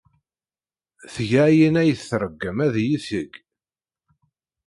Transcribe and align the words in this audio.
Tga 1.13 1.41
ayen 1.49 1.75
ay 1.81 1.91
tṛeggem 1.95 2.57
ad 2.65 2.73
iyi-t-teg. 2.81 3.31